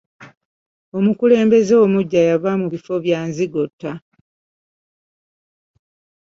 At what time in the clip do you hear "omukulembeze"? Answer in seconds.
0.97-1.73